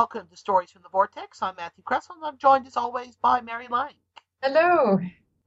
[0.00, 1.42] welcome to Stories from the Vortex.
[1.42, 3.92] I'm Matthew Kressel, and I'm joined as always by Mary Lang.
[4.42, 4.98] Hello.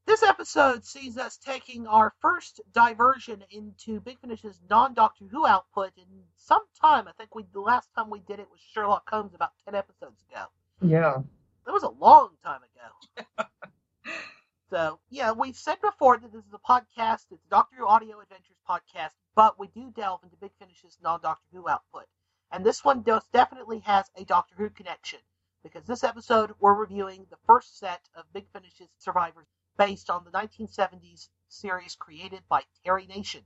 [0.06, 6.06] This episode sees us taking our first diversion into Big Finish's non-Doctor Who output in
[6.38, 7.08] some time.
[7.08, 10.22] I think we the last time we did it was Sherlock Holmes about ten episodes
[10.30, 10.46] ago.
[10.84, 11.24] Yeah.
[11.66, 13.48] That was a long time ago.
[14.70, 17.26] so yeah, we've said before that this is a podcast.
[17.32, 21.48] It's a Doctor Who Audio Adventures podcast, but we do delve into Big Finish's non-Doctor
[21.54, 22.06] Who output.
[22.54, 25.22] And this one does definitely has a Doctor Who connection
[25.64, 30.30] because this episode we're reviewing the first set of Big Finish's survivors based on the
[30.30, 33.44] 1970s series created by Terry Nation,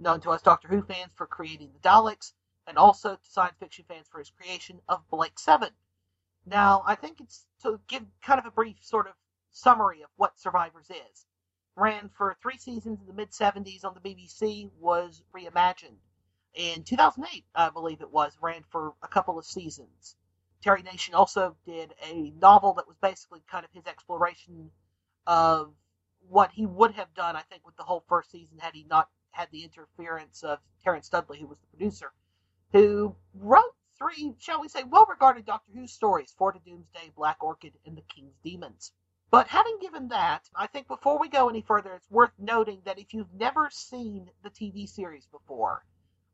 [0.00, 2.32] known to us Doctor Who fans for creating the Daleks,
[2.66, 5.70] and also to science fiction fans for his creation of Blake Seven.
[6.44, 9.14] Now, I think it's to give kind of a brief sort of
[9.52, 11.24] summary of what Survivors is.
[11.76, 15.98] Ran for three seasons in the mid 70s on the BBC, was reimagined
[16.54, 20.16] in 2008, I believe it was, ran for a couple of seasons.
[20.62, 24.70] Terry Nation also did a novel that was basically kind of his exploration
[25.26, 25.72] of
[26.28, 29.08] what he would have done, I think, with the whole first season had he not
[29.30, 32.12] had the interference of Terence Dudley, who was the producer,
[32.72, 37.42] who wrote three, shall we say, well regarded Doctor Who stories Four to Doomsday, Black
[37.42, 38.92] Orchid, and The King's Demons.
[39.30, 42.98] But having given that, I think before we go any further, it's worth noting that
[42.98, 45.84] if you've never seen the TV series before,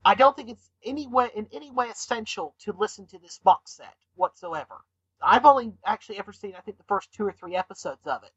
[0.04, 3.72] I don't think it's any way in any way essential to listen to this box
[3.72, 4.76] set whatsoever.
[5.22, 8.32] I've only actually ever seen I think the first two or three episodes of it.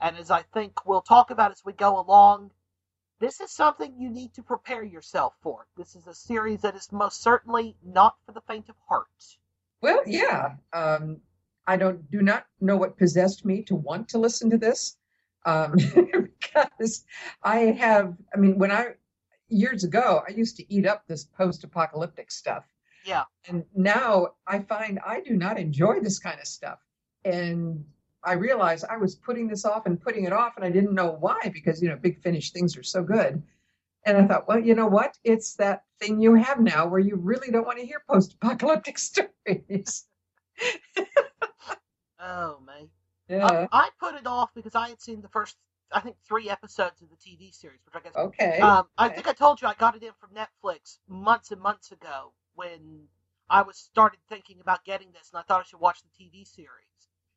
[0.00, 2.50] And as I think we'll talk about as we go along,
[3.20, 5.66] this is something you need to prepare yourself for.
[5.76, 9.08] This is a series that is most certainly not for the faint of heart.
[9.82, 10.54] Well, yeah.
[10.72, 11.20] Um,
[11.66, 14.96] I don't do not know what possessed me to want to listen to this.
[15.44, 15.74] Um,
[16.40, 17.04] because
[17.42, 18.94] I have, I mean, when I
[19.50, 22.64] years ago, I used to eat up this post apocalyptic stuff.
[23.04, 23.24] Yeah.
[23.48, 26.78] And now I find I do not enjoy this kind of stuff.
[27.24, 27.84] And
[28.22, 31.16] I realized I was putting this off and putting it off, and I didn't know
[31.20, 33.42] why because, you know, big finish things are so good.
[34.04, 35.16] And I thought, well, you know what?
[35.24, 38.98] It's that thing you have now where you really don't want to hear post apocalyptic
[39.08, 40.06] stories.
[42.18, 42.88] oh, man.
[43.28, 43.46] Yeah.
[43.46, 45.56] I, I put it off because I had seen the first
[45.92, 48.16] I think three episodes of the TV series, which I guess.
[48.16, 48.60] Okay.
[48.60, 49.16] Um, I okay.
[49.16, 53.08] think I told you I got it in from Netflix months and months ago when
[53.48, 56.46] I was started thinking about getting this, and I thought I should watch the TV
[56.46, 56.68] series.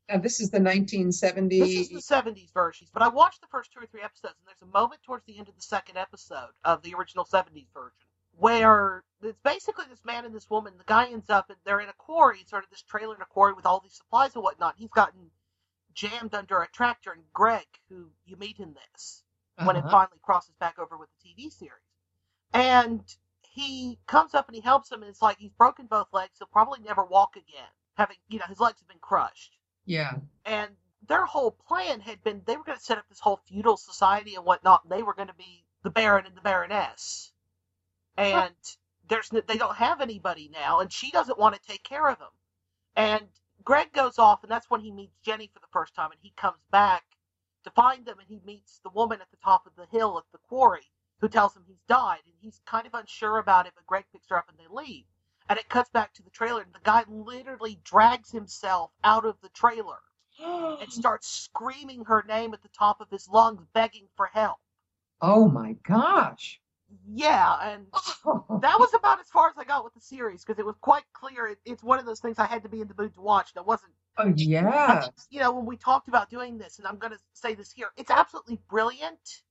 [0.09, 1.50] Now, this is the 1970s.
[1.50, 4.47] This is the 70s versions, but I watched the first two or three episodes, and
[4.47, 8.08] there's a moment towards the end of the second episode of the original 70s version
[8.38, 10.74] where it's basically this man and this woman.
[10.78, 13.25] The guy ends up, and they're in a quarry, sort of this trailer in a
[13.25, 14.75] quarry with all these supplies and whatnot.
[14.78, 15.30] He's gotten
[15.94, 19.24] jammed under a tractor, and Greg, who you meet in this,
[19.58, 19.68] uh-huh.
[19.68, 21.74] when it finally crosses back over with the TV series.
[22.54, 23.02] And
[23.42, 26.34] he comes up and he helps him, and it's like he's broken both legs.
[26.38, 29.58] He'll probably never walk again, having, you know, his legs have been crushed.
[29.86, 30.16] Yeah.
[30.46, 30.72] And
[31.08, 34.36] their whole plan had been they were going to set up this whole feudal society
[34.36, 34.84] and whatnot.
[34.84, 37.31] And they were going to be the Baron and the Baroness.
[38.18, 38.54] And
[39.10, 42.28] there's they don't have anybody now, and she doesn't want to take care of him.
[42.96, 43.28] And
[43.63, 46.34] Greg goes off, and that's when he meets Jenny for the first time, and he
[46.35, 47.03] comes back
[47.63, 50.25] to find them, and he meets the woman at the top of the hill at
[50.31, 53.86] the quarry who tells him he's died, and he's kind of unsure about it, but
[53.88, 55.06] Greg picks her up and they leave.
[55.48, 59.39] And it cuts back to the trailer, and the guy literally drags himself out of
[59.42, 60.00] the trailer
[60.39, 64.57] and starts screaming her name at the top of his lungs, begging for help.
[65.21, 66.59] Oh my gosh.
[67.07, 67.86] Yeah, and
[68.62, 71.04] that was about as far as I got with the series because it was quite
[71.13, 71.48] clear.
[71.48, 73.54] It, it's one of those things I had to be in the mood to watch.
[73.54, 73.94] That wasn't.
[74.18, 75.10] Oh yeah.
[75.30, 77.88] You know, when we talked about doing this, and I'm going to say this here,
[77.98, 79.42] it's absolutely brilliant,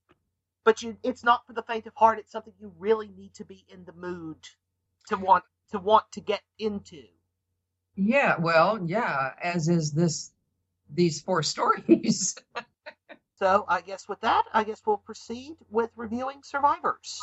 [0.65, 2.19] but you, it's not for the faint of heart.
[2.19, 4.39] It's something you really need to be in the mood
[5.09, 7.03] to want to want to get into.
[7.97, 10.31] Yeah, well, yeah, as is this
[10.93, 12.37] these four stories.
[13.39, 17.19] So I guess with that, I guess we'll proceed with reviewing Survivors.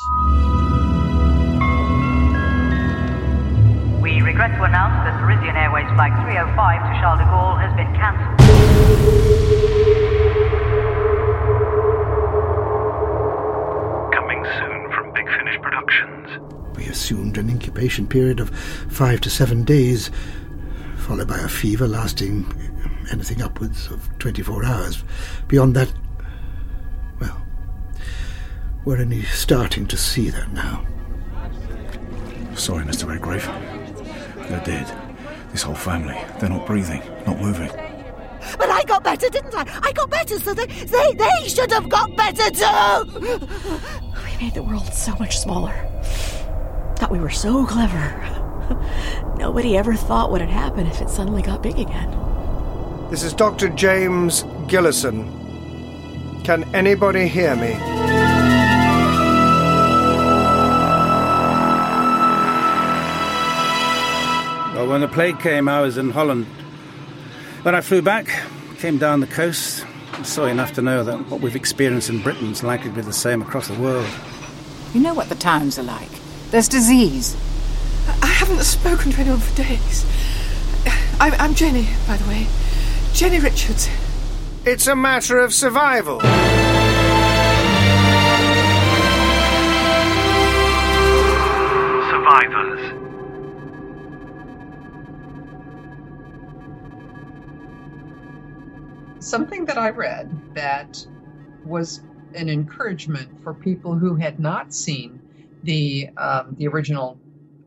[4.02, 7.94] We regret to announce that Parisian Airways Flight 305 to Charles de Gaulle has been
[7.94, 8.40] cancelled.
[14.12, 16.76] Coming soon from Big Finish Productions.
[16.76, 20.10] We assumed an incubation period of five to seven days,
[20.96, 22.46] followed by a fever lasting
[23.10, 25.04] anything upwards of 24 hours.
[25.48, 25.99] Beyond that, well,
[28.84, 30.84] we're only starting to see that now.
[32.54, 33.08] Sorry, Mr.
[33.08, 33.46] Redgrave.
[34.48, 34.92] They're dead.
[35.52, 36.16] This whole family.
[36.38, 37.70] They're not breathing, not moving.
[38.58, 39.64] But I got better, didn't I?
[39.82, 43.46] I got better, so they they, they should have got better too!
[44.24, 45.74] We made the world so much smaller.
[46.96, 48.14] Thought we were so clever.
[49.38, 52.10] Nobody ever thought what would happen if it suddenly got big again.
[53.10, 53.68] This is Dr.
[53.70, 56.44] James Gillison.
[56.44, 58.19] Can anybody hear me?
[64.90, 66.46] When the plague came, I was in Holland.
[67.62, 68.26] When I flew back,
[68.78, 69.86] came down the coast,
[70.24, 73.12] saw enough to know that what we've experienced in Britain is likely to be the
[73.12, 74.08] same across the world.
[74.92, 76.10] You know what the towns are like.
[76.50, 77.36] There's disease.
[78.20, 80.04] I haven't spoken to anyone for days.
[81.20, 82.48] I'm, I'm Jenny, by the way.
[83.12, 83.88] Jenny Richards.
[84.64, 86.18] It's a matter of survival.
[92.10, 92.79] Survivors.
[99.30, 101.06] Something that I read that
[101.64, 102.00] was
[102.34, 105.20] an encouragement for people who had not seen
[105.62, 107.16] the um, the original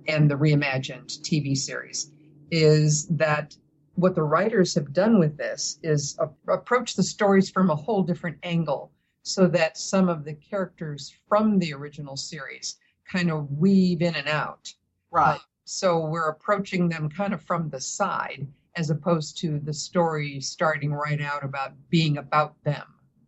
[0.10, 2.12] and the reimagined TV series
[2.51, 3.56] is that
[3.95, 8.04] what the writers have done with this is a- approach the stories from a whole
[8.04, 12.75] different angle so that some of the characters from the original series
[13.10, 14.74] kind of weave in and out.
[15.12, 15.38] Right.
[15.38, 20.39] Uh, so we're approaching them kind of from the side as opposed to the story
[20.39, 22.85] starting right out about being about them,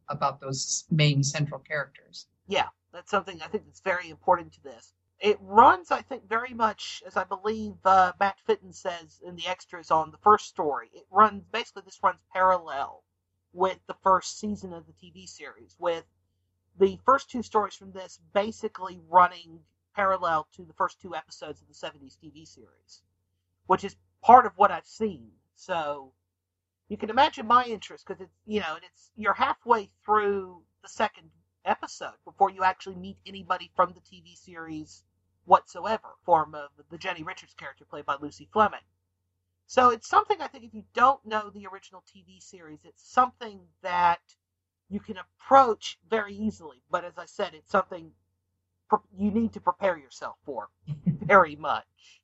[0.09, 2.27] about those main central characters.
[2.47, 4.93] Yeah, that's something I think that's very important to this.
[5.19, 9.47] It runs, I think, very much as I believe uh, Matt Fitton says in the
[9.47, 10.89] extras on the first story.
[10.93, 13.03] It runs basically this runs parallel
[13.53, 16.03] with the first season of the TV series, with
[16.77, 19.61] the first two stories from this basically running
[19.95, 23.01] parallel to the first two episodes of the 70s TV series,
[23.67, 23.95] which is
[24.25, 25.29] part of what I've seen.
[25.55, 26.11] So
[26.89, 31.29] you can imagine my interest because it's you know it's you're halfway through the second
[31.63, 35.03] episode before you actually meet anybody from the TV series
[35.45, 38.79] whatsoever, form of the Jenny Richards character played by Lucy Fleming.
[39.67, 43.59] So it's something I think if you don't know the original TV series, it's something
[43.83, 44.21] that
[44.89, 46.81] you can approach very easily.
[46.89, 48.11] But as I said, it's something
[49.17, 50.69] you need to prepare yourself for
[51.05, 52.21] very much.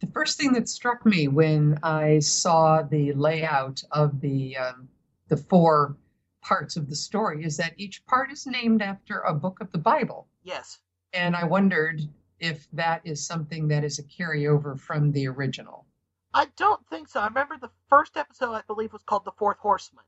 [0.00, 4.88] The first thing that struck me when I saw the layout of the um,
[5.28, 5.96] the four
[6.42, 9.78] parts of the story is that each part is named after a book of the
[9.78, 10.78] Bible, Yes.
[11.12, 12.00] and I wondered
[12.38, 15.86] if that is something that is a carryover from the original.
[16.34, 17.18] I don't think so.
[17.20, 20.04] I remember the first episode, I believe, was called The Fourth Horseman.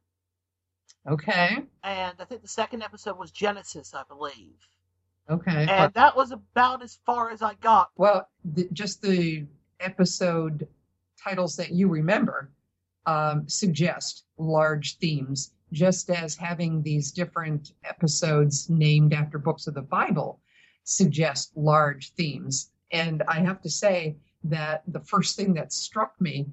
[1.06, 4.56] Okay, And I think the second episode was Genesis, I believe.
[5.28, 5.66] Okay.
[5.68, 7.90] And that was about as far as I got.
[7.96, 9.46] Well, the, just the
[9.80, 10.66] episode
[11.22, 12.50] titles that you remember
[13.06, 19.82] um, suggest large themes, just as having these different episodes named after books of the
[19.82, 20.40] Bible
[20.84, 22.70] suggest large themes.
[22.92, 26.46] And I have to say that the first thing that struck me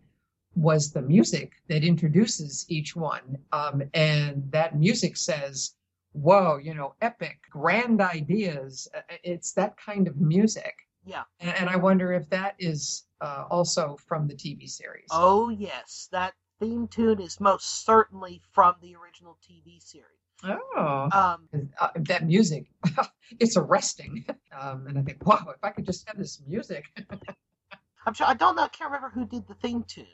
[0.56, 3.38] was the music that introduces each one.
[3.52, 5.76] Um, and that music says,
[6.16, 8.88] whoa, you know, epic, grand ideas.
[8.96, 10.76] Uh, It's that kind of music.
[11.06, 11.24] Yeah.
[11.40, 15.08] And, and I wonder if that is uh, also from the TV series.
[15.12, 16.10] Oh, yes.
[16.12, 20.10] That theme tune is most certainly from the original TV series.
[20.44, 21.10] Oh.
[21.12, 21.48] Um,
[21.80, 22.66] Uh, that music,
[23.40, 24.26] it's arresting.
[24.58, 26.86] Um, and I think, wow, if I could just have this music.
[28.06, 30.06] I'm sure, I don't know, I can't remember who did the theme tune,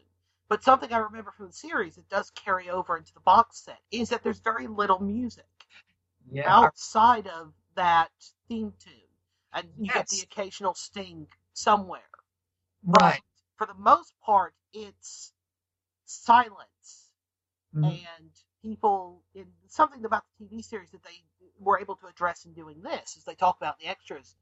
[0.47, 3.79] but something I remember from the series that does carry over into the box set
[3.91, 5.45] is that there's very little music
[6.31, 6.43] yeah.
[6.47, 8.11] outside of that
[8.47, 8.93] theme tune.
[9.53, 12.09] And you get the occasional sting somewhere.
[12.83, 13.21] Right.
[13.57, 15.33] For the most part, it's
[16.05, 17.09] silence.
[17.75, 18.05] Mhm.
[18.17, 21.23] and people in something about the TV series that they
[21.59, 24.35] were able to address in doing this, as they talk about in the extras,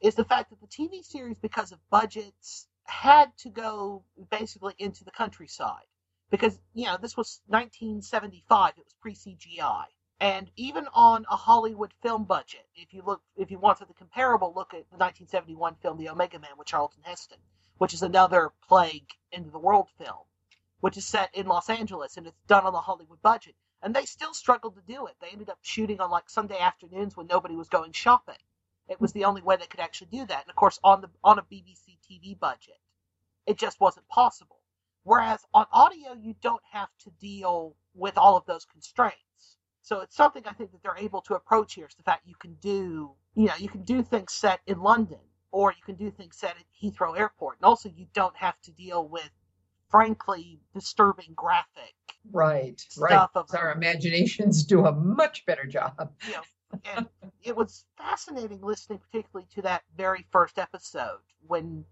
[0.00, 5.04] is the fact that the TV series, because of budgets, had to go basically into
[5.04, 5.86] the countryside
[6.30, 9.86] because you know this was 1975; it was pre CGI,
[10.22, 14.54] and even on a Hollywood film budget, if you look, if you want something comparable,
[14.56, 17.38] look at the 1971 film The Omega Man with Charlton Heston,
[17.78, 20.24] which is another plague into the world film
[20.82, 23.54] which is set in Los Angeles and it's done on the Hollywood budget.
[23.82, 25.14] And they still struggled to do it.
[25.20, 28.42] They ended up shooting on like Sunday afternoons when nobody was going shopping.
[28.88, 30.42] It was the only way they could actually do that.
[30.42, 32.78] And of course, on the on a BBC TV budget,
[33.46, 34.58] it just wasn't possible.
[35.04, 39.18] Whereas on audio, you don't have to deal with all of those constraints.
[39.82, 41.86] So it's something I think that they're able to approach here.
[41.86, 45.18] Is the fact you can do, you know, you can do things set in London,
[45.50, 48.70] or you can do things set at Heathrow Airport, and also you don't have to
[48.72, 49.30] deal with
[49.90, 51.94] frankly disturbing graphic
[52.32, 52.80] Right.
[52.96, 53.10] Right.
[53.10, 56.12] stuff of Our imaginations do a much better job.
[56.26, 56.42] you know
[56.96, 57.08] and
[57.42, 61.84] it was fascinating listening particularly to that very first episode when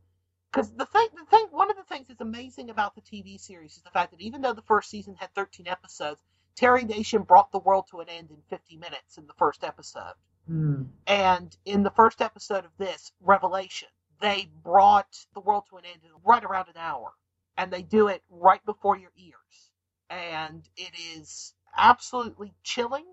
[0.50, 3.76] Because the thing, the thing, one of the things that's amazing about the TV series
[3.76, 6.20] is the fact that even though the first season had 13 episodes,
[6.56, 10.14] Terry Nation brought the world to an end in 50 minutes in the first episode.
[10.46, 10.82] Hmm.
[11.06, 13.88] And in the first episode of this, Revelation,
[14.20, 17.12] they brought the world to an end in right around an hour.
[17.56, 19.70] And they do it right before your ears.
[20.08, 23.04] And it is absolutely chilling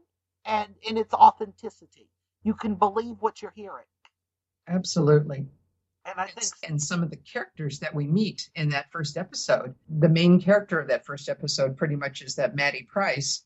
[0.46, 2.10] and in its authenticity.
[2.44, 3.86] You can believe what you're hearing.
[4.67, 5.48] Absolutely.
[6.08, 9.76] And I think and some of the characters that we meet in that first episode,
[9.90, 13.44] the main character of that first episode pretty much is that Maddie Price,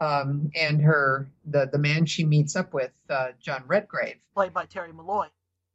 [0.00, 4.16] um, and her the the man she meets up with, uh, John Redgrave.
[4.34, 5.28] played by Terry Molloy,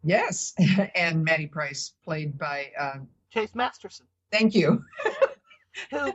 [0.03, 0.53] Yes,
[0.95, 2.71] and Maddie Price played by.
[2.79, 4.83] Um, Chase Masterson, thank you.
[5.89, 6.11] who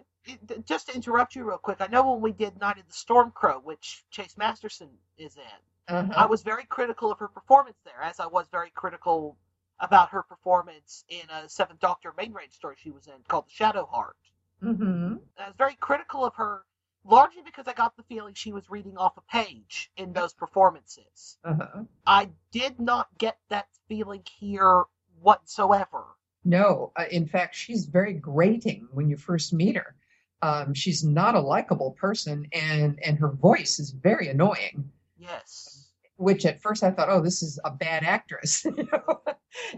[0.67, 3.33] just to interrupt you real quick, I know when we did Night of the Storm
[3.33, 6.13] Crow, which Chase Masterson is in, Uh-huh.
[6.17, 9.37] I was very critical of her performance there, as I was very critical
[9.81, 13.53] about her performance in a Seventh Doctor main range story she was in called The
[13.53, 14.17] Shadow Heart.
[14.63, 15.17] Mm-hmm.
[15.39, 16.65] I was very critical of her
[17.05, 21.39] largely because I got the feeling she was reading off a page in those performances.
[21.45, 21.85] Uh-huh.
[22.07, 24.85] I did not get that feeling here
[25.21, 26.05] whatsoever.
[26.45, 29.95] No, uh, in fact, she's very grating when you first meet her.
[30.43, 34.91] Um, she's not a likable person, and and her voice is very annoying.
[35.19, 35.76] Yes.
[36.17, 39.21] Which at first I thought, oh, this is a bad actress, you know?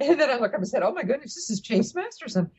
[0.01, 2.51] and then I looked up and said, oh my goodness, this is Chase Masterson.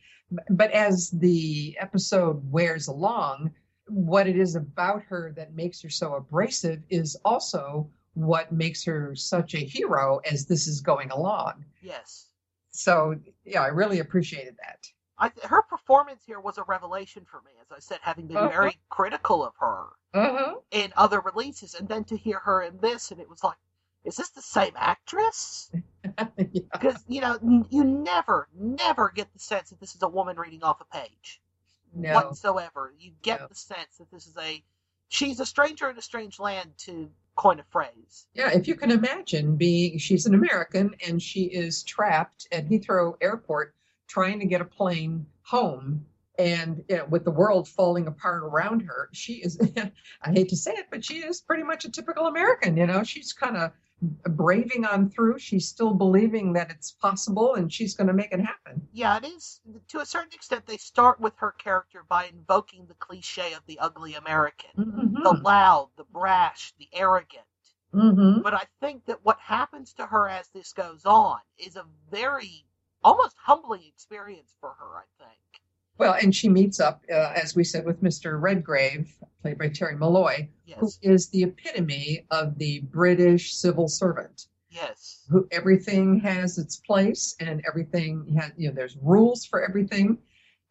[0.49, 3.51] But as the episode wears along,
[3.87, 9.15] what it is about her that makes her so abrasive is also what makes her
[9.15, 11.63] such a hero as this is going along.
[11.81, 12.27] Yes.
[12.71, 14.85] So yeah, I really appreciated that.
[15.17, 18.37] I th- her performance here was a revelation for me, as I said, having been
[18.37, 18.49] Uh-huh.
[18.49, 20.55] very critical of her Uh-huh.
[20.71, 23.57] in other releases, and then to hear her in this, and it was like,
[24.05, 25.71] is this the same actress?
[26.71, 30.37] Because you know, n- you never, never get the sense that this is a woman
[30.37, 31.41] reading off a page
[31.93, 32.13] No.
[32.13, 32.93] whatsoever.
[32.97, 34.63] You get the sense that this is a
[35.09, 38.27] she's a stranger in a strange land, to coin a phrase.
[38.33, 43.15] Yeah, if you can imagine being, she's an American and she is trapped at Heathrow
[43.21, 43.75] Airport
[44.07, 46.05] trying to get a plane home.
[46.37, 49.59] And you know, with the world falling apart around her, she is,
[50.21, 52.77] I hate to say it, but she is pretty much a typical American.
[52.77, 55.39] You know, she's kind of braving on through.
[55.39, 58.87] She's still believing that it's possible and she's going to make it happen.
[58.93, 60.65] Yeah, it is to a certain extent.
[60.65, 65.89] They start with her character by invoking the cliche of the ugly American, the loud,
[65.97, 67.43] the brash, the arrogant.
[67.93, 68.41] Mm-hmm.
[68.41, 72.65] But I think that what happens to her as this goes on is a very
[73.03, 74.97] almost humbling experience for her.
[74.97, 75.39] I think.
[75.99, 78.41] Well, and she meets up, uh, as we said, with Mr.
[78.41, 80.99] Redgrave, played by Terry Molloy, who Yes.
[81.01, 84.47] is the epitome of the British civil servant.
[84.69, 85.25] Yes.
[85.29, 90.17] Who everything has its place, and everything has, you know, there's rules for everything,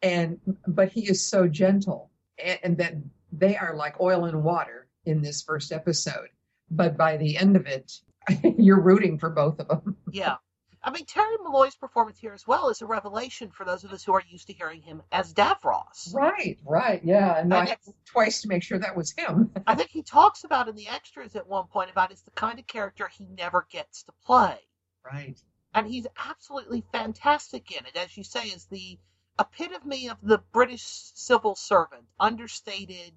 [0.01, 2.09] and but he is so gentle,
[2.43, 2.95] and, and that
[3.31, 6.29] they are like oil and water in this first episode.
[6.71, 7.91] But by the end of it,
[8.57, 9.95] you're rooting for both of them.
[10.11, 10.37] Yeah.
[10.81, 14.03] I mean, Terry Molloy's performance here as well is a revelation for those of us
[14.03, 16.13] who are used to hearing him as Davros.
[16.13, 17.37] Right, right, yeah.
[17.37, 19.51] And I had to twice to make sure that was him.
[19.67, 22.59] I think he talks about in the extras at one point about it's the kind
[22.59, 24.57] of character he never gets to play.
[25.05, 25.37] Right.
[25.73, 27.95] And he's absolutely fantastic in it.
[27.95, 28.97] As you say, is the
[29.39, 33.13] epitome of the British civil servant, understated,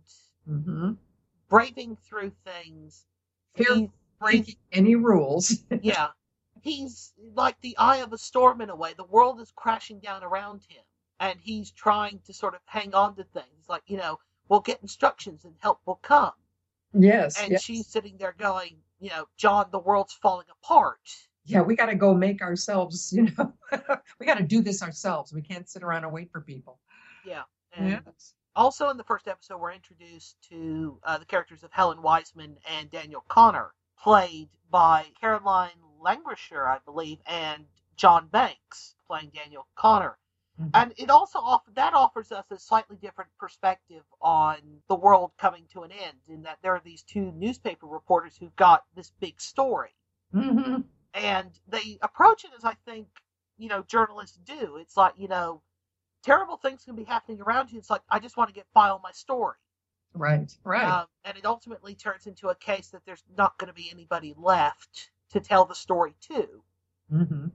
[0.49, 0.93] Mm-hmm.
[1.49, 3.05] braving through things.
[3.55, 3.89] Fear
[4.21, 5.57] breaking any rules.
[5.83, 6.09] yeah.
[6.63, 8.95] He's like the eye of a storm in a way.
[8.97, 10.83] The world is crashing down around him,
[11.21, 13.69] and he's trying to sort of hang on to things.
[13.69, 16.33] Like, you know, we'll get instructions and help will come.
[16.95, 17.41] yes.
[17.41, 17.63] And yes.
[17.63, 21.01] she's sitting there going, you know, John, the world's falling apart.
[21.45, 23.53] yeah, we got to go make ourselves, you know,
[24.21, 25.33] we got to do this ourselves.
[25.33, 26.79] We can't sit around and wait for people.
[27.27, 27.43] Yeah.
[27.77, 28.35] And Yes.
[28.55, 32.91] also in the first episode, we're introduced to uh, the characters of Helen Wiseman and
[32.91, 35.71] Daniel Connor, played by Caroline
[36.03, 37.67] Langrishe, I believe, and
[37.97, 40.19] John Banks, playing Daniel Connor.
[40.61, 40.71] Mhm.
[40.75, 45.67] And it also off- that offers us a slightly different perspective on the world coming
[45.69, 49.41] to an end, in that there are these two newspaper reporters who've got this big
[49.41, 49.95] story,
[50.33, 50.85] Mhm.
[51.15, 53.09] and they approach it as I think
[53.57, 54.77] you know journalists do.
[54.77, 55.63] It's like you know
[56.23, 57.79] terrible things can be happening around you.
[57.79, 59.59] It's like I just want to get file my story,
[60.15, 60.85] Right, right.
[60.85, 64.35] um, and it ultimately turns into a case that there's not going to be anybody
[64.35, 66.63] left to tell the story to.
[67.11, 67.47] hmm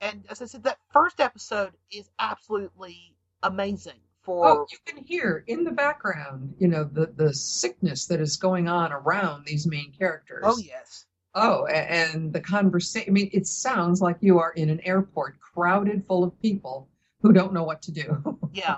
[0.00, 4.00] And as I said, that first episode is absolutely amazing.
[4.22, 8.36] For Oh, you can hear in the background, you know, the, the sickness that is
[8.38, 10.42] going on around these main characters.
[10.44, 13.10] oh yes, Oh, and the conversation.
[13.10, 16.88] I mean, it sounds like you are in an airport crowded full of people
[17.22, 18.38] who don't know what to do.
[18.52, 18.76] Yeah.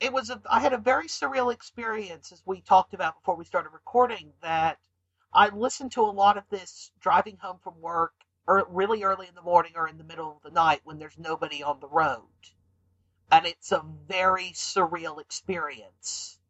[0.00, 3.44] It was a I had a very surreal experience as we talked about before we
[3.44, 4.78] started recording that
[5.38, 8.12] I listen to a lot of this driving home from work
[8.48, 11.16] or really early in the morning or in the middle of the night when there's
[11.16, 12.24] nobody on the road.
[13.30, 16.40] And it's a very surreal experience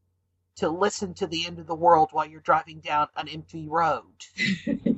[0.56, 4.24] to listen to the end of the world while you're driving down an empty road.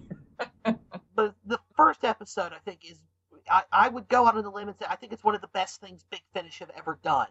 [1.17, 2.97] but the first episode I think is
[3.51, 5.41] I, I would go out on the limb and say I think it's one of
[5.41, 7.27] the best things Big Finish have ever done.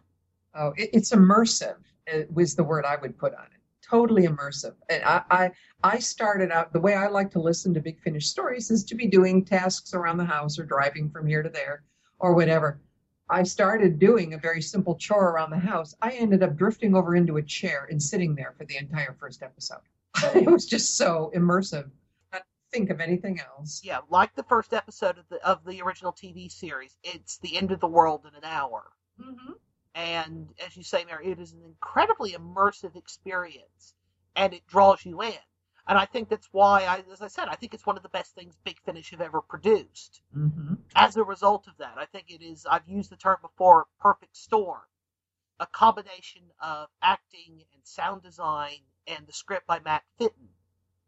[0.54, 1.78] Oh, it, it's immersive.
[2.06, 3.59] It was the word I would put on it.
[3.90, 4.74] Totally immersive.
[4.88, 5.50] And I, I,
[5.82, 8.94] I started out the way I like to listen to Big Finish stories is to
[8.94, 11.82] be doing tasks around the house or driving from here to there
[12.20, 12.80] or whatever.
[13.28, 15.94] I started doing a very simple chore around the house.
[16.00, 19.42] I ended up drifting over into a chair and sitting there for the entire first
[19.42, 19.80] episode.
[20.34, 21.88] it was just so immersive.
[22.32, 22.42] Not
[22.72, 23.82] think of anything else.
[23.84, 27.70] Yeah, like the first episode of the of the original TV series, it's the end
[27.70, 28.84] of the world in an hour.
[29.20, 29.52] Mm-hmm.
[29.94, 33.94] And as you say, Mary, it is an incredibly immersive experience,
[34.36, 35.32] and it draws you in.
[35.88, 38.08] And I think that's why, I, as I said, I think it's one of the
[38.10, 40.22] best things Big Finish have ever produced.
[40.36, 40.74] Mm-hmm.
[40.94, 42.64] As a result of that, I think it is.
[42.70, 44.82] I've used the term before, perfect storm,
[45.58, 50.48] a combination of acting and sound design and the script by Matt Fitton.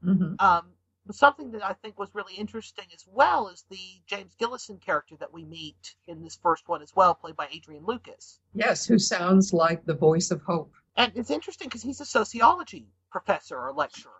[0.05, 0.35] Mm-hmm.
[0.41, 0.73] Um,
[1.07, 5.17] but something that I think was really interesting as well is the James Gillison character
[5.21, 8.39] that we meet in this first one as well, played by Adrian Lukis.
[8.55, 10.73] Yes, who sounds like the voice of hope.
[10.97, 14.13] And it's interesting because he's a sociology professor or lecturer.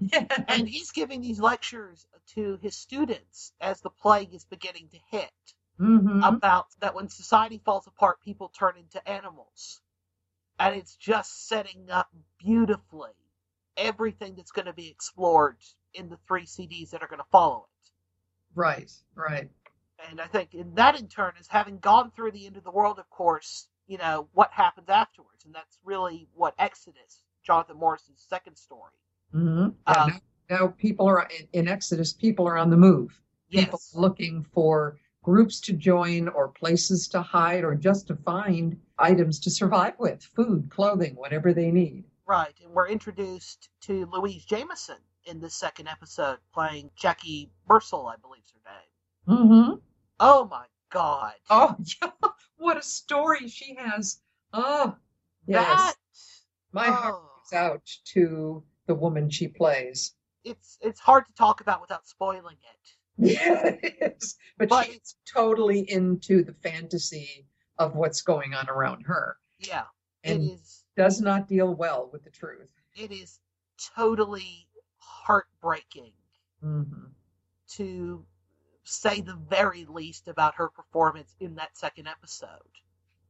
[0.00, 0.26] Yeah.
[0.48, 5.32] And he's giving these lectures to his students as the plague is beginning to hit
[5.80, 6.24] Mm-hmm.
[6.24, 9.80] about that when society falls apart, people turn into animals.
[10.58, 12.08] And it's just setting up
[12.44, 13.12] beautifully
[13.76, 15.56] everything that's going to be explored
[15.94, 17.90] in the three CDs that are going to follow it.
[18.54, 19.48] Right, right.
[20.10, 22.70] And I think in that in turn is having gone through the end of the
[22.70, 25.44] world, of course, you know, what happens afterwards.
[25.44, 28.92] And that's really what Exodus, Jonathan Morris's second story.
[29.34, 29.58] Mm-hmm.
[29.58, 30.08] Um, now,
[30.50, 32.12] now people are in, in Exodus.
[32.12, 33.20] People are on the move.
[33.50, 33.92] People Yes.
[33.94, 39.50] looking for groups to join, or places to hide, or just to find items to
[39.50, 42.04] survive with, food, clothing, whatever they need.
[42.26, 42.54] Right.
[42.62, 48.42] And we're introduced to Louise Jameson in this second episode, playing Jackie Bursell, I believe
[48.46, 49.38] is her name.
[49.48, 49.74] Mm-hmm.
[50.20, 51.32] Oh my God.
[51.50, 52.10] Oh, yeah.
[52.56, 54.20] what a story she has.
[54.52, 54.96] Oh,
[55.46, 55.66] yes.
[55.66, 55.94] That
[56.72, 57.30] My heart oh.
[57.50, 60.14] goes out to the woman she plays.
[60.44, 63.32] it's it's hard to talk about without spoiling it.
[63.32, 64.36] Yeah, it is.
[64.58, 67.46] But, But- she's totally into the fantasy
[67.78, 69.84] of what's going on around her Yeah.
[70.24, 72.68] and it is does not deal well with the truth.
[72.96, 73.38] it is
[73.94, 74.67] totally
[75.28, 76.12] heartbreaking
[76.64, 77.04] Mm-hmm.
[77.76, 78.24] to
[78.82, 82.48] say the very least about her performance in that second episode.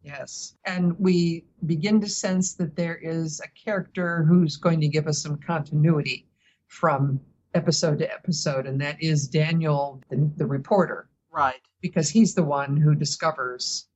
[0.03, 0.55] Yes.
[0.65, 5.21] And we begin to sense that there is a character who's going to give us
[5.21, 6.27] some continuity
[6.69, 7.21] from
[7.53, 11.61] episode to episode, and that is Daniel, the, the reporter, Right.
[11.83, 13.88] because he's the one who discovers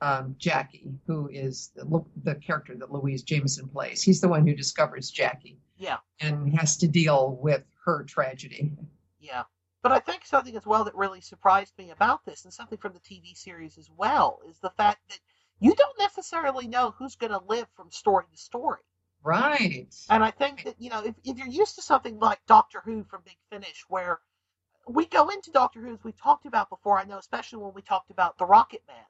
[0.00, 4.02] um, Jackie, who is the, the character that Louise Jameson plays.
[4.02, 5.98] He's the one who discovers Jackie Yeah.
[6.20, 8.72] and has to deal with her tragedy.
[9.18, 9.44] Yeah.
[9.82, 12.92] But I think something as well that really surprised me about this, and something from
[12.92, 15.18] the TV series as well, is the fact that
[15.60, 18.80] you don't necessarily know who's going to live from story to story.
[19.22, 19.94] Right.
[20.10, 23.04] And I think that, you know, if, if you're used to something like Doctor Who
[23.04, 24.20] from Big Finish, where
[24.88, 27.82] we go into Doctor Who, as we've talked about before, I know, especially when we
[27.82, 29.04] talked about The Rocket Man,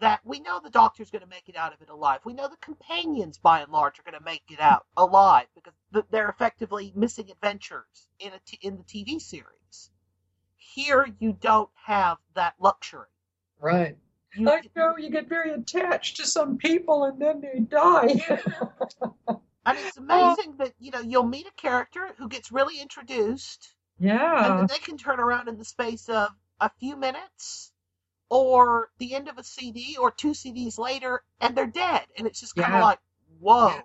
[0.00, 2.20] that we know the Doctor's going to make it out of it alive.
[2.24, 5.72] We know the companions, by and large, are going to make it out alive because
[6.10, 9.90] they're effectively missing adventures in, a t- in the TV series.
[10.56, 13.06] Here, you don't have that luxury.
[13.60, 13.96] Right.
[14.34, 18.20] You, I know you get very attached to some people and then they die.
[19.66, 23.74] and it's amazing that, you know, you'll meet a character who gets really introduced.
[23.98, 24.50] Yeah.
[24.50, 26.28] And then they can turn around in the space of
[26.60, 27.72] a few minutes
[28.30, 32.04] or the end of a CD or two CDs later and they're dead.
[32.16, 32.84] And it's just kind of Yeah.
[32.84, 32.98] like,
[33.40, 33.68] whoa.
[33.68, 33.80] Yeah.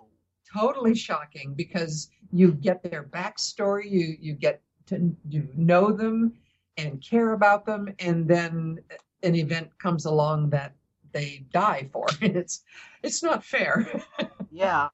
[0.52, 6.34] Totally shocking because you get their backstory, you you get to you know them
[6.76, 8.78] and care about them, and then
[9.22, 10.74] an event comes along that
[11.12, 12.06] they die for.
[12.20, 12.62] It's
[13.02, 14.02] it's not fair.
[14.50, 14.88] Yeah.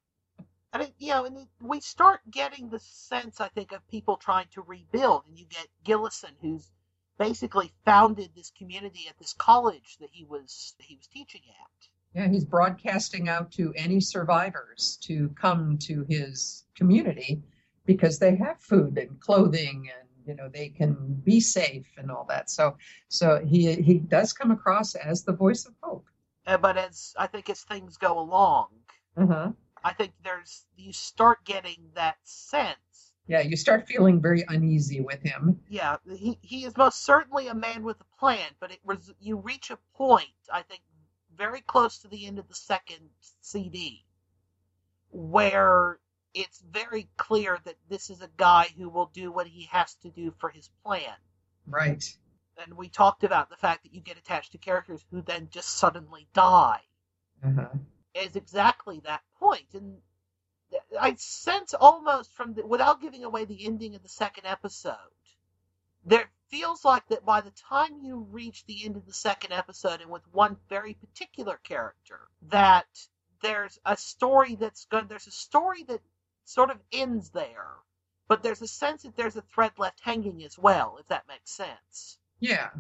[0.73, 4.47] And it, you know, and we start getting the sense, I think, of people trying
[4.55, 5.25] to rebuild.
[5.29, 6.71] And you get Gillison, who's
[7.21, 11.89] basically founded this community at this college that he was that he was teaching at.
[12.15, 17.43] Yeah, he's broadcasting out to any survivors to come to his community
[17.85, 22.25] because they have food and clothing and you know they can be safe and all
[22.31, 22.49] that.
[22.51, 22.77] So
[23.09, 26.07] so he he does come across as the voice of hope.
[26.47, 28.69] Uh, but as I think as things go along,
[29.17, 29.53] Uh-huh.
[29.85, 33.10] I think there's you start getting that sense.
[33.31, 35.61] Yeah, you start feeling very uneasy with him.
[35.69, 39.37] Yeah, he he is most certainly a man with a plan, but it was you
[39.37, 40.83] reach a point I think
[41.37, 43.09] very close to the end of the second
[43.41, 44.05] CD
[45.13, 46.01] where
[46.35, 50.11] it's very clear that this is a guy who will do what he has to
[50.11, 51.15] do for his plan.
[51.69, 52.05] Right.
[52.59, 55.69] And we talked about the fact that you get attached to characters who then just
[55.69, 56.81] suddenly die.
[57.45, 57.69] Uh-huh.
[58.15, 59.23] is exactly that.
[59.73, 59.99] And
[60.99, 64.97] I sense almost from the, without giving away the ending of the second episode,
[66.05, 70.01] there feels like that by the time you reach the end of the second episode
[70.01, 72.87] and with one very particular character, that
[73.43, 75.09] there's a story that's good.
[75.09, 76.01] there's a story that
[76.45, 77.69] sort of ends there,
[78.29, 81.51] but there's a sense that there's a thread left hanging as well, if that makes
[81.51, 82.19] sense.
[82.41, 82.71] Yeah.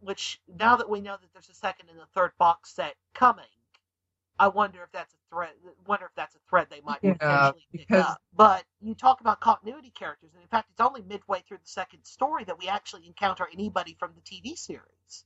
[0.00, 3.44] Which now that we know that there's a second and a third box set coming,
[4.38, 5.50] I wonder if that's a thread.
[5.86, 8.22] Wonder if that's a thread they might Yeah, potentially pick because- up.
[8.32, 12.04] But you talk about continuity characters, and in fact, it's only midway through the second
[12.04, 15.24] story that we actually encounter anybody from the TV series.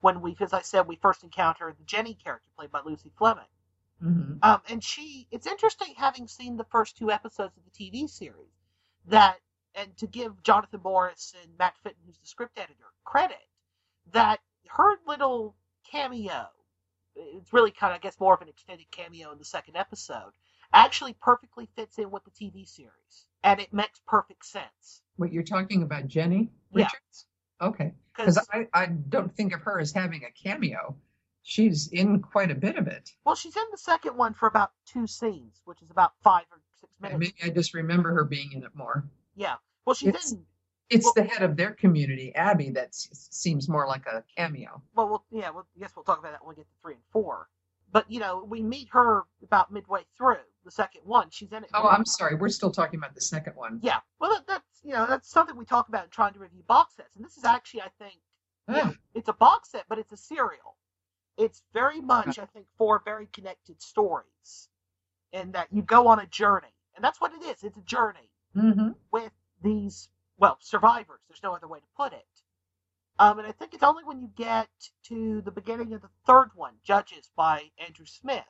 [0.00, 3.48] When we, as I said, we first encounter the Jenny character played by Lucy Fleming.
[4.02, 4.38] Mhm.
[4.42, 8.52] Um, and she, it's interesting having seen the first two episodes of the TV series
[9.06, 9.40] that,
[9.74, 13.48] and to give Jonathan Morris and Matt Fitton, who's the script editor, credit,
[14.12, 16.48] that her little cameo,
[17.18, 20.32] it's really kind of, I guess, more of an extended cameo in the second episode,
[20.72, 23.26] actually perfectly fits in with the TV series.
[23.42, 25.02] And it makes perfect sense.
[25.16, 27.26] What you're talking about, Jenny Richards?
[27.60, 27.68] Yeah.
[27.68, 27.92] Okay.
[28.16, 30.96] Because I, I don't think of her as having a cameo.
[31.42, 33.10] She's in quite a bit of it.
[33.24, 36.58] Well, she's in the second one for about two scenes, which is about five or
[36.80, 37.34] six And minutes.
[37.40, 39.04] maybe I just remember her being in it more.
[39.36, 39.54] Yeah.
[39.84, 40.44] Well, she's It's- in
[40.90, 44.82] It's the head of their community, Abby, that seems more like a cameo.
[44.94, 46.94] well, we'll yeah, well, I guess we'll talk about that when we get to three
[46.94, 47.48] and four.
[47.90, 51.28] But you know, we meet her about midway through the second one.
[51.30, 51.70] She's in it.
[51.74, 52.34] Oh, I'm sorry.
[52.34, 53.80] We're still talking about the second one.
[53.82, 56.62] Yeah, well, that, that's you know that's something we talk about in trying to review
[56.66, 58.16] box sets, and this is actually, I think,
[58.68, 60.76] yeah, it's a box set, but it's a serial.
[61.36, 64.68] It's very much, I think, four very connected stories,
[65.32, 67.62] and that you go on a journey, and that's what it is.
[67.62, 68.88] It's a journey Mm-hmm.
[69.12, 69.30] with
[69.62, 71.20] these well survivors.
[71.28, 72.26] There's no other way to put it.
[73.18, 74.68] Um, and I think it's only when you get
[75.04, 78.44] to the beginning of the third one, Judges by Andrew Smith,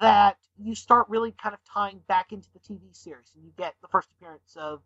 [0.00, 3.74] that you start really kind of tying back into the TV series, and you get
[3.82, 4.82] the first appearance of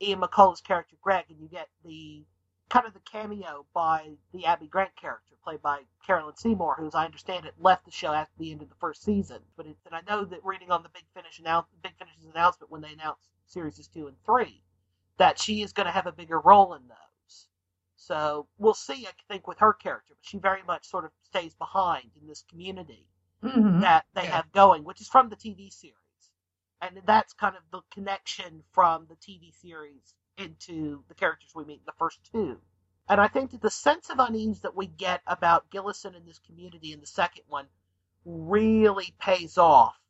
[0.00, 2.24] Ian McCulloch's character Greg, and you get the
[2.70, 6.94] kind of the cameo by the Abby Grant character, played by Carolyn Seymour, who, as
[6.94, 9.40] I understand it, left the show after the end of the first season.
[9.56, 12.70] But it, and I know that reading on the Big Finish announce, Big Finish's announcement
[12.70, 14.62] when they announced series two and three,
[15.20, 17.48] that she is going to have a bigger role in those.
[17.94, 19.06] So we'll see.
[19.06, 22.42] I think with her character, but she very much sort of stays behind in this
[22.48, 23.06] community
[23.42, 23.82] Mhm.
[23.82, 24.36] that they Yeah.
[24.36, 25.96] have going, which is from the TV series.
[26.80, 31.80] And that's kind of the connection from the TV series into the characters we meet
[31.80, 32.58] in the first two.
[33.06, 36.38] And I think that the sense of unease that we get about Gillison and this
[36.38, 37.68] community in the second one
[38.24, 40.00] really pays off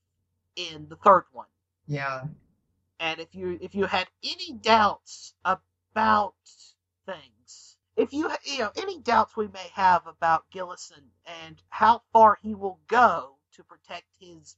[0.55, 1.49] in the third one.
[1.89, 2.29] Yeah.
[3.01, 6.35] And if you if you had any doubts about
[7.07, 11.11] things, if you you know any doubts we may have about Gillison
[11.43, 14.55] and how far he will go to protect his,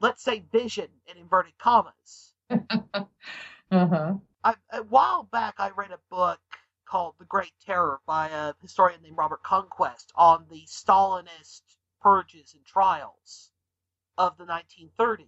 [0.00, 2.34] let's say, vision in inverted commas.
[3.72, 4.14] Uh-huh.
[4.42, 6.40] I, a while back, I read a book
[6.84, 11.62] called The Great Terror by a historian named Robert Conquest on the Stalinist
[12.00, 13.52] purges and trials
[14.18, 15.26] of the 1930s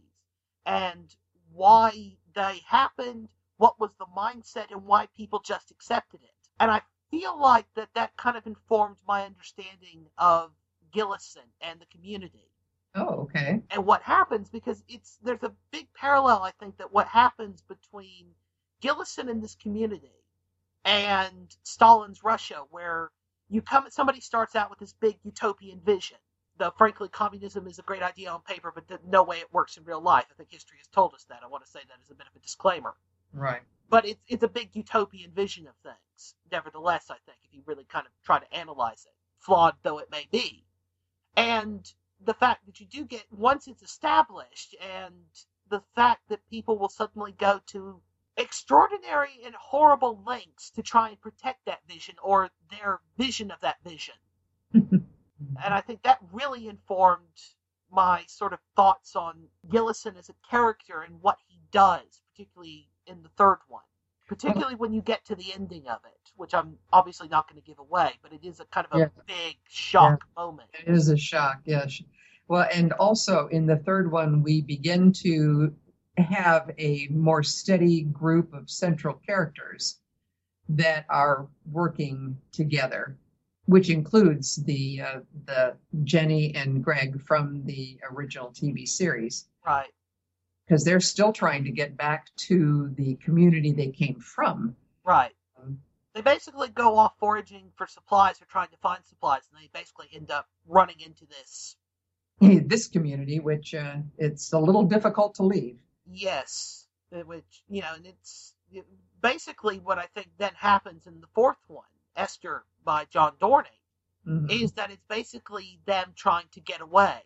[0.66, 1.14] and
[1.52, 6.30] why they happened, what was the mindset, and why people just accepted it.
[6.60, 10.52] And I feel like that that kind of informed my understanding of
[10.94, 12.48] Gillison and the community
[12.94, 13.62] Oh, okay.
[13.70, 18.28] and what happens because it's there's a big parallel I think that what happens between
[18.82, 20.12] Gillison and this community
[20.84, 23.10] and Stalin's Russia where
[23.50, 26.18] you come somebody starts out with this big utopian vision.
[26.62, 29.82] Though frankly communism is a great idea on paper but no way it works in
[29.82, 30.26] real life.
[30.30, 31.40] I think history has told us that.
[31.42, 32.94] I want to say that as a bit of a disclaimer.
[33.32, 33.62] Right.
[33.88, 36.36] But it's it's a big utopian vision of things.
[36.52, 40.08] Nevertheless, I think if you really kind of try to analyze it, flawed though it
[40.12, 40.62] may be.
[41.36, 45.16] And the fact that you do get once it's established and
[45.68, 48.00] the fact that people will suddenly go to
[48.36, 53.82] extraordinary and horrible lengths to try and protect that vision or their vision of that
[53.82, 54.14] vision.
[55.64, 57.20] and I think that really informed
[57.90, 63.22] my sort of thoughts on Gillison as a character and what he does, particularly in
[63.22, 63.82] the third one.
[64.28, 67.66] particularly when you get to the ending of it, which I'm obviously not going to
[67.66, 69.08] give away, but it is a kind of a Yeah.
[69.26, 70.70] big shock moment.
[70.72, 72.00] It is a shock, yes.
[72.48, 75.74] Well, and also in the third one, we begin to
[76.16, 80.00] have a more steady group of central characters
[80.70, 83.18] that are working together,
[83.72, 89.90] which includes the uh, the Jenny and Greg from the original TV series, Right.
[90.66, 94.76] because they're still trying to get back to the community they came from.
[95.04, 95.34] Right.
[95.58, 95.80] Um,
[96.14, 100.08] They basically go off foraging for supplies or trying to find supplies, and they basically
[100.14, 101.76] end up running into this.
[102.40, 105.78] this community, which uh, it's a little difficult to leave.
[106.06, 108.54] Yes, which you know, and it's
[109.22, 113.80] basically what I think then happens in the fourth one, Esther by John Dorney,
[114.26, 114.50] Mhm.
[114.50, 117.24] is that it's basically them trying to get away.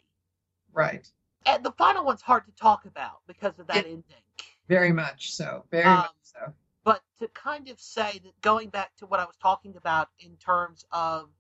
[0.73, 1.11] Right.
[1.47, 4.23] And the final one's hard to talk about because of that It- ending.
[4.69, 5.65] Very much so.
[5.71, 6.55] Very Um, much so.
[6.83, 10.37] But to kind of say that going back to what I was talking about in
[10.39, 11.31] terms of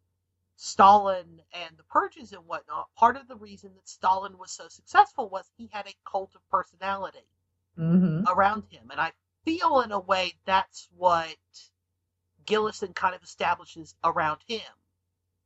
[0.56, 5.28] Stalin and the purges and whatnot, part of the reason that Stalin was so successful
[5.28, 7.26] was he had a cult of personality
[7.76, 8.90] hmm around him.
[8.90, 9.12] And I
[9.44, 11.36] feel in a way that's what
[12.46, 14.60] Gillison kind of establishes around him.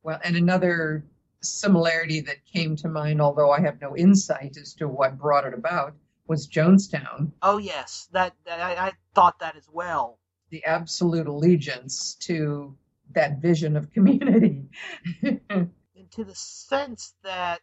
[0.03, 1.05] Well, and another
[1.41, 5.53] similarity that came to mind, although I have no insight as to what brought it
[5.53, 5.95] about,
[6.27, 7.31] was Jonestown.
[7.41, 10.19] Oh yes, that, that I, I thought that as well.
[10.49, 12.77] The absolute allegiance to
[13.13, 14.69] that vision of community.
[15.21, 17.61] and to the sense that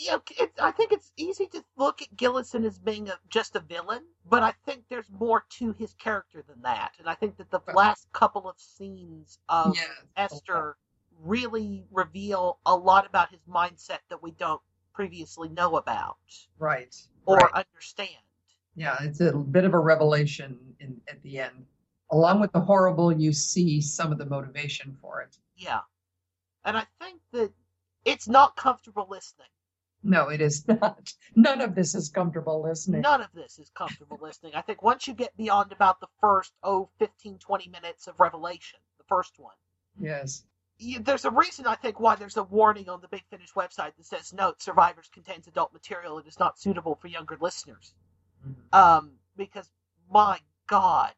[0.00, 3.54] you know, it, I think it's easy to look at Gillison as being a, just
[3.54, 6.92] a villain, but I think there's more to his character than that.
[6.98, 9.76] And I think that the last couple of scenes of.
[10.16, 10.76] Esther
[11.22, 14.60] really reveal a lot about his mindset that we don't
[14.94, 16.18] previously know about
[16.58, 16.96] right.
[17.26, 17.52] or right.
[17.52, 18.10] understand.
[18.76, 21.66] Yeah, it's a bit of a revelation in, at the end.
[22.12, 25.36] Along with the horrible, you see some of the motivation for it.
[25.56, 25.80] Yeah.
[26.64, 27.52] And I think that
[28.04, 29.46] it's not comfortable listening.
[30.02, 31.12] No, it is not.
[31.36, 33.02] None of this is comfortable listening.
[33.02, 34.52] None of this is comfortable listening.
[34.54, 38.78] I think once you get beyond about the first, oh, 15, 20 minutes of Revelation,
[38.98, 39.54] the first one,
[40.00, 40.42] Yes.
[40.78, 43.94] you, there's a reason, I think, why there's a warning on the Big Finish website
[43.96, 46.16] that says, note, Survivors contains adult material.
[46.18, 47.92] and is not suitable for younger listeners.
[48.72, 49.68] Um, because,
[50.10, 51.12] my God.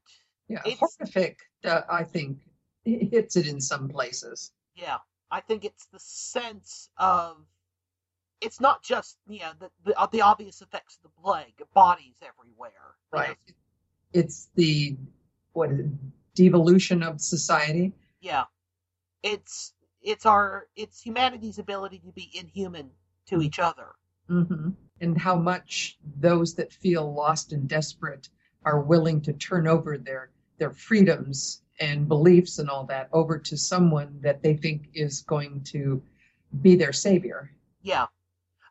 [0.49, 2.39] Yeah, It's- horrific, uh, I think,
[2.85, 4.51] it hits it in some places.
[4.75, 4.99] Yeah.
[5.31, 7.37] I think it's the sense of,
[8.43, 12.71] it's not just, you know, the, the, the obvious effects of the plague, bodies everywhere.
[13.13, 13.37] you know, Right.
[14.13, 14.97] It's the,
[15.53, 15.87] what is it,
[16.35, 17.93] devolution of society.
[18.21, 18.45] yeah
[19.23, 22.91] it's it's our it's humanity's ability to be inhuman
[23.27, 23.89] to each other
[24.29, 28.29] hmm And how much those that feel lost and desperate
[28.65, 33.57] are willing to turn over their their freedoms and beliefs and all that over to
[33.57, 36.03] someone that they think is going to
[36.63, 37.51] be their savior.
[37.83, 38.07] yeah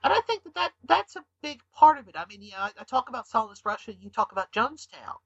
[0.03, 2.57] and i think that, that that's a big part of it i mean you know
[2.59, 5.17] I, I talk about Stalinist russia you talk about jonestown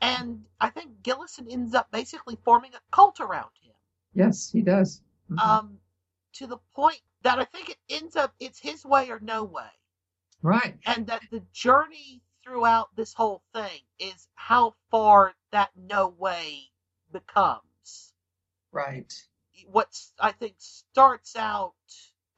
[0.00, 3.72] and i think gillison ends up basically forming a cult around him
[4.14, 5.02] Yes, he does.
[5.30, 5.38] Mhm.
[5.44, 5.78] um
[6.34, 9.70] to the point that i think it ends up it's his way or no way
[10.42, 10.76] right.
[10.86, 16.70] and that the journey throughout this whole thing is how far that no way
[17.12, 18.12] becomes
[18.72, 19.12] Right.
[19.66, 21.74] what I think starts out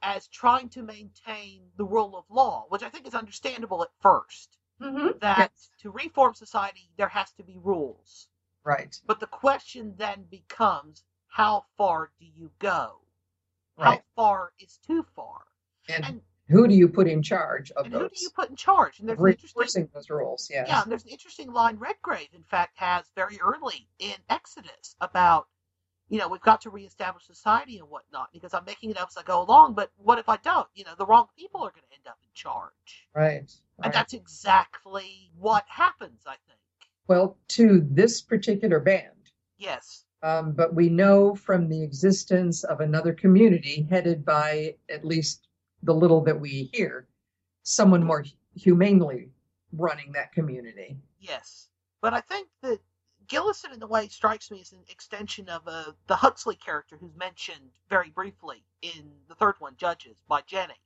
[0.03, 4.49] as trying to maintain the rule of law, which I think is understandable at 1st
[4.81, 5.19] Mm-hmm.
[5.21, 8.29] That to reform society, there has to be rules.
[8.65, 8.97] Right.
[9.07, 13.01] But the question then becomes how far do you go?
[13.77, 13.87] Right.
[13.99, 15.43] How far is too far?
[15.89, 18.03] And, and- who do you put in charge of And those?
[18.03, 19.01] who do you put in charge?
[19.01, 20.49] And there's of an interesting reinforcing those rules?
[20.51, 20.67] Yes.
[20.69, 25.47] Yeah, and there's an interesting line Redgrave, in fact, has very early in Exodus about,
[26.09, 29.17] you know, we've got to reestablish society and whatnot, because I'm making it up as
[29.17, 30.67] I go along, but what if I don't?
[30.75, 33.09] You know, the wrong people are going to end up in charge.
[33.15, 33.53] Right.
[33.79, 33.93] And right.
[33.93, 36.59] that's exactly what happens, I think.
[37.07, 40.05] Well, to this particular band, Yes.
[40.23, 45.49] um, but we know from the existence of another community headed by at least
[45.83, 47.07] the little that we hear,
[47.63, 49.29] someone more humanely
[49.73, 50.97] running that community.
[51.21, 51.69] Yes.
[52.01, 52.79] But I think that
[53.29, 57.15] Gillison, in a way, strikes me as an extension of uh, the Huxley character who's
[57.17, 60.81] mentioned very briefly in the third one, Judges, by Jenny.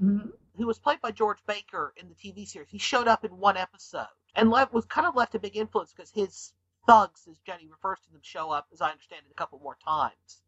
[0.00, 0.30] Mhm.
[0.56, 2.68] who was played by George Baker in the TV series.
[2.68, 5.92] He showed up in one episode and left, was kind of left a big influence
[5.92, 6.52] because his
[6.86, 9.76] thugs, as Jenny refers to them, show up, as I understand it, a couple more
[9.82, 10.42] times.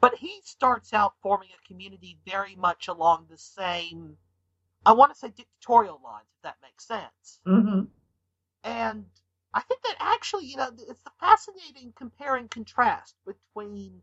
[0.00, 4.16] But he starts out forming a community very much along the same,
[4.86, 7.40] I want to say dictatorial lines, if that makes sense.
[7.46, 7.82] Mm-hmm.
[8.64, 9.06] And
[9.54, 14.02] I think that actually, you know, it's the fascinating compare and contrast between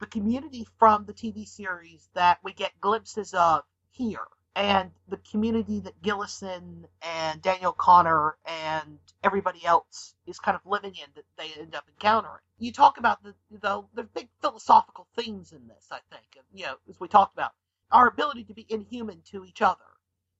[0.00, 5.80] the community from the TV series that we get glimpses of here and the community
[5.80, 11.60] that Gillison and Daniel Connor and everybody else is kind of living in that they
[11.60, 12.42] end up encountering.
[12.58, 16.76] You talk about the the, the big philosophical themes in this, I think, you know,
[16.88, 17.52] as we talked about,
[17.90, 19.84] our ability to be inhuman to each other,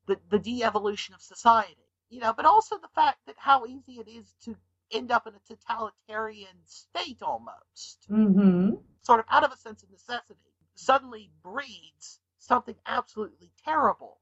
[0.07, 1.82] the the de-evolution of society,
[2.13, 4.57] you know, but also the fact that how easy it is to
[4.93, 8.71] end up in a totalitarian state almost, Mm-hmm.
[9.03, 10.41] sort of out of a sense of necessity,
[10.77, 14.19] suddenly breeds something absolutely terrible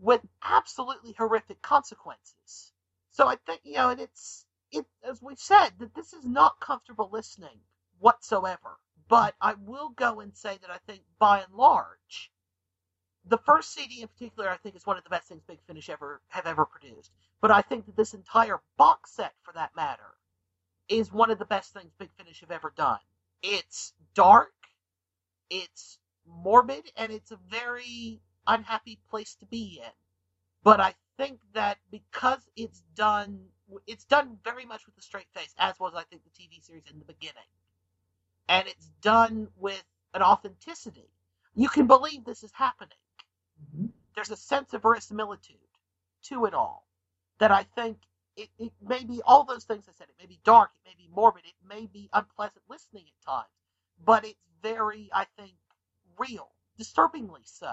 [0.00, 2.72] with absolutely horrific consequences.
[3.12, 6.60] So I think, you know, and it's, it, as we've said, that this is not
[6.60, 7.60] comfortable listening
[8.00, 8.78] whatsoever.
[9.08, 12.32] But I will go and say that I think by and large,
[13.28, 15.88] the first CD in particular, I think, is one of the best things Big Finish
[15.90, 17.10] ever have ever produced.
[17.40, 20.14] But I think that this entire box set, for that matter,
[20.88, 22.98] is one of the best things Big Finish have ever done.
[23.42, 24.52] It's dark,
[25.50, 29.92] it's morbid, and it's a very unhappy place to be in.
[30.62, 33.40] But I think that because it's done,
[33.86, 36.84] it's done very much with a straight face, as was I think the TV series
[36.90, 37.36] in the beginning,
[38.48, 41.10] and it's done with an authenticity.
[41.54, 42.96] You can believe this is happening.
[43.62, 43.86] Mm-hmm.
[44.14, 45.56] There's a sense of verisimilitude
[46.24, 46.86] to it all
[47.38, 47.98] that I think
[48.36, 50.08] it, it may be all those things I said.
[50.08, 53.48] It may be dark, it may be morbid, it may be unpleasant listening at times,
[54.04, 55.54] but it's very, I think,
[56.18, 57.72] real, disturbingly so.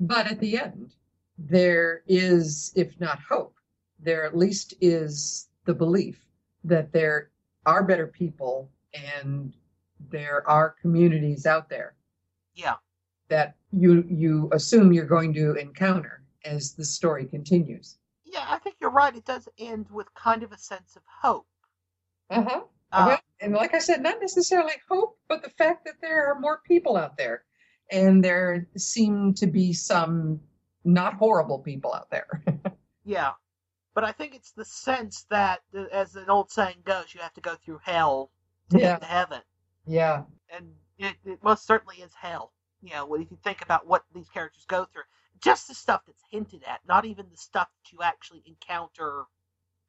[0.00, 0.94] But at the end,
[1.38, 3.56] there is, if not hope,
[4.00, 6.24] there at least is the belief
[6.64, 7.30] that there
[7.66, 9.54] are better people and
[10.10, 11.94] there are communities out there
[12.54, 12.76] Yeah.
[13.28, 17.98] That you you assume you're going to encounter as the story continues.
[18.24, 19.14] Yeah, I think you're right.
[19.14, 21.46] It does end with kind of a sense of hope.
[22.30, 22.60] Uh-huh.
[22.92, 26.38] Uh, Well, and like I said, not necessarily hope, but the fact that there are
[26.40, 27.44] more people out there,
[27.90, 30.40] and there seem to be some
[30.84, 32.42] not horrible people out there.
[33.04, 33.32] Yeah.
[33.94, 35.60] But I think it's the sense that,
[35.90, 38.30] as an old saying goes, you have to go through hell
[38.70, 38.92] to Yeah.
[38.92, 39.40] get to heaven.
[39.86, 40.24] yeah.
[40.54, 40.66] And
[40.98, 42.52] it, it most certainly is hell.
[42.82, 45.02] You know, if you think about what these characters go through,
[45.42, 49.24] just the stuff that's hinted at, not even the stuff that you actually encounter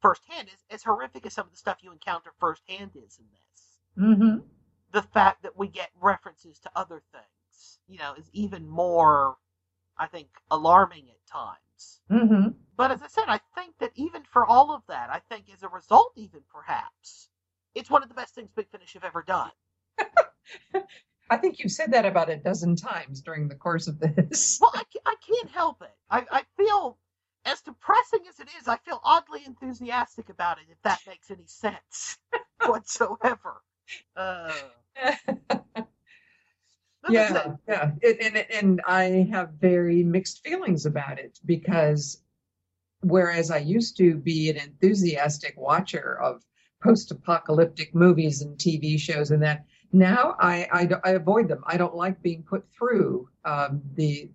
[0.00, 3.78] firsthand, is as horrific as some of the stuff you encounter firsthand is in this,
[3.98, 4.38] Mm-hmm.
[4.92, 9.36] the fact that we get references to other things, you know, is even more,
[9.98, 12.00] I think, alarming at times.
[12.10, 12.48] Mm-hmm.
[12.76, 15.62] But as I said, I think that even for all of that, I think as
[15.62, 17.28] a result, even perhaps,
[17.74, 19.50] it's one of the best things Big Finish have ever done.
[21.30, 24.58] I think you've said that about a dozen times during the course of this.
[24.60, 25.94] Well, I, I can't help it.
[26.10, 26.98] I, I feel,
[27.44, 31.46] as depressing as it is, I feel oddly enthusiastic about it, if that makes any
[31.46, 32.18] sense
[32.66, 33.62] whatsoever.
[34.16, 34.52] Uh,
[37.08, 37.92] yeah, yeah.
[38.02, 42.22] It, and and I have very mixed feelings about it because
[43.02, 46.44] whereas I used to be an enthusiastic watcher of
[46.82, 51.62] post-apocalyptic movies and TV shows and that, now I I, I avoid them.
[51.66, 54.30] I don't like being put through um, the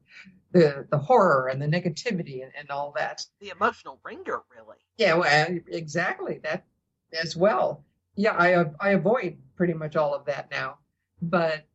[0.52, 3.26] the the horror and the negativity and, and all that.
[3.40, 4.78] The emotional wringer, really.
[4.98, 6.66] Yeah, well, exactly that
[7.22, 7.84] as well.
[8.16, 10.78] Yeah, I I avoid pretty much all of that now.
[11.22, 11.66] But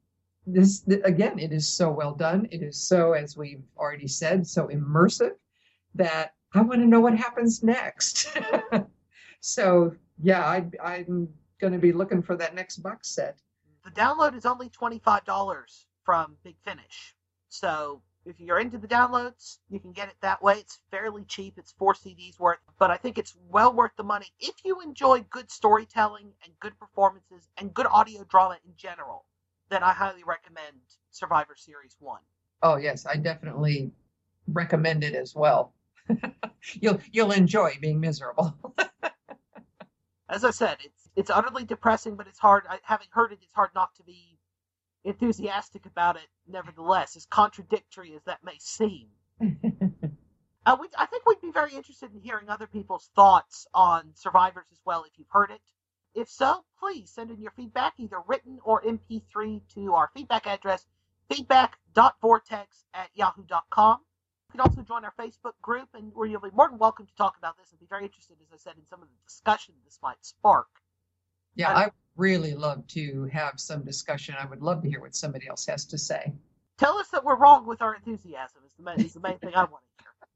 [0.47, 2.49] this again, it is so well done.
[2.51, 5.33] It is so, as we've already said, so immersive
[5.95, 8.37] that I want to know what happens next.
[9.41, 11.29] so yeah, I, I'm
[11.61, 13.39] going to be looking for that next box set.
[13.93, 17.17] The download is only $25 from Big Finish.
[17.49, 20.55] So if you're into the downloads, you can get it that way.
[20.59, 21.55] It's fairly cheap.
[21.57, 25.25] It's four CDs worth, but I think it's well worth the money if you enjoy
[25.31, 29.25] good storytelling and good performances and good audio drama in general.
[29.71, 30.77] Then I highly recommend
[31.11, 32.21] Survivor Series 1.
[32.63, 33.91] Oh yes, I definitely
[34.47, 35.73] recommend it as well.
[36.75, 38.55] you'll you'll enjoy being miserable.
[40.29, 42.65] As I said, it's it's utterly depressing, but it's hard.
[42.69, 44.39] I, having heard it, it's hard not to be
[45.05, 46.27] enthusiastic about it.
[46.49, 49.09] Nevertheless, as contradictory as that may seem.
[50.67, 54.67] Uh, we, I think we'd be very interested in hearing other people's thoughts on Survivors
[54.71, 55.63] as well if you've heard it.
[56.15, 60.85] If so, please send in your feedback, either written or MP3, to our feedback address,
[61.31, 64.01] feedback.vortex at yahoo.com.
[64.01, 67.17] You can also join our Facebook group, and where you'll be more than welcome to
[67.17, 69.75] talk about this and be very interested, as I said, in some of the discussion
[69.87, 70.69] this might spark.
[71.61, 74.35] Yeah, I really love to have some discussion.
[74.39, 76.33] I would love to hear what somebody else has to say.
[76.79, 79.55] Tell us that we're wrong with our enthusiasm is the main, is the main thing
[79.55, 80.29] I want to hear.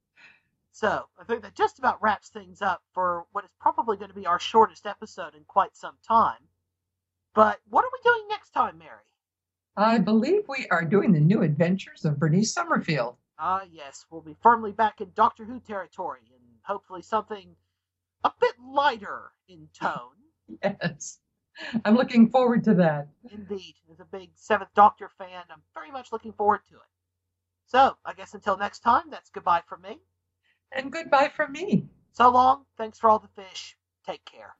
[0.72, 4.14] So I think that just about wraps things up for what is probably going to
[4.14, 6.40] be our shortest episode in quite some time.
[7.34, 8.90] But what are we doing next time, Mary?
[9.76, 13.16] I believe we are doing the new adventures of Bernice Summerfield.
[13.38, 17.56] Ah, yes, we'll be firmly back in Doctor Who territory and hopefully something
[18.24, 20.10] a bit lighter in tone.
[20.62, 21.18] Yes.
[21.84, 23.08] I'm looking forward to that.
[23.30, 23.76] Indeed.
[23.92, 26.80] As a big Seventh Doctor fan, I'm very much looking forward to it.
[27.66, 30.00] So, I guess until next time, that's goodbye from me.
[30.72, 31.88] And goodbye from me.
[32.12, 32.64] So long.
[32.76, 33.76] Thanks for all the fish.
[34.04, 34.54] Take care.